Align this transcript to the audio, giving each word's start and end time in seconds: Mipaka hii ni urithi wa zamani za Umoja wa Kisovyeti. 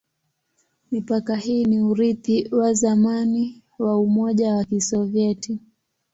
Mipaka 0.91 1.35
hii 1.35 1.65
ni 1.65 1.79
urithi 1.79 2.47
wa 2.55 2.73
zamani 2.73 3.61
za 3.79 3.95
Umoja 3.95 4.53
wa 4.53 4.63
Kisovyeti. 4.65 5.59